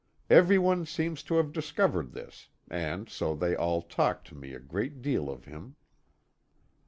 Every 0.31 0.57
one 0.57 0.87
seems 0.87 1.21
to 1.25 1.35
have 1.35 1.53
discovered 1.53 2.11
this, 2.13 2.49
and 2.67 3.07
so 3.07 3.35
they 3.35 3.55
all 3.55 3.83
talk 3.83 4.23
to 4.23 4.35
me 4.35 4.51
a 4.55 4.59
great 4.59 5.03
deal 5.03 5.29
of 5.29 5.45
him. 5.45 5.75